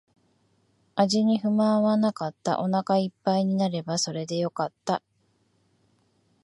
[0.95, 2.59] 味に不満はなかった。
[2.59, 5.03] お腹一杯になればそれでよかった。